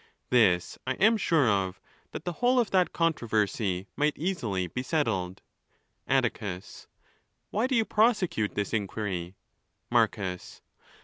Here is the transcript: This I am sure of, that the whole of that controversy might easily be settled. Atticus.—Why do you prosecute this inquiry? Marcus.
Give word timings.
This 0.31 0.79
I 0.87 0.93
am 0.95 1.15
sure 1.15 1.47
of, 1.47 1.79
that 2.11 2.25
the 2.25 2.31
whole 2.41 2.59
of 2.59 2.71
that 2.71 2.91
controversy 2.91 3.85
might 3.95 4.17
easily 4.17 4.65
be 4.65 4.81
settled. 4.81 5.43
Atticus.—Why 6.07 7.67
do 7.67 7.75
you 7.75 7.85
prosecute 7.85 8.55
this 8.55 8.73
inquiry? 8.73 9.35
Marcus. 9.91 10.63